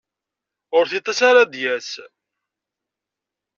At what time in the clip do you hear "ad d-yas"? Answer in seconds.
1.43-1.89